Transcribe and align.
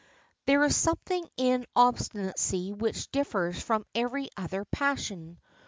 There 0.47 0.63
is 0.63 0.75
something 0.75 1.29
in 1.37 1.67
obstinacy 1.75 2.73
which 2.73 3.11
differs 3.11 3.61
from 3.61 3.85
every 3.93 4.29
other 4.35 4.65
passion. 4.65 5.37